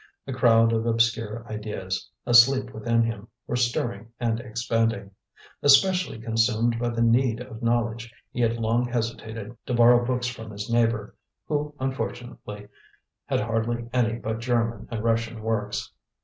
A 0.25 0.33
crowd 0.33 0.73
of 0.73 0.87
obscure 0.87 1.45
ideas, 1.47 2.09
asleep 2.25 2.71
within 2.73 3.03
him, 3.03 3.27
were 3.45 3.55
stirring 3.55 4.11
and 4.19 4.39
expanding. 4.39 5.11
Especially 5.61 6.17
consumed 6.19 6.79
by 6.79 6.89
the 6.89 7.03
need 7.03 7.39
of 7.39 7.61
knowledge, 7.61 8.11
he 8.31 8.41
had 8.41 8.57
long 8.57 8.87
hesitated 8.87 9.55
to 9.67 9.75
borrow 9.75 10.03
books 10.03 10.25
from 10.25 10.49
his 10.49 10.71
neighbour, 10.71 11.13
who 11.45 11.75
unfortunately 11.79 12.67
had 13.27 13.41
hardly 13.41 13.87
any 13.93 14.13
but 14.17 14.39
German 14.39 14.87
and 14.89 15.03
Russian 15.03 15.43
works. 15.43 15.91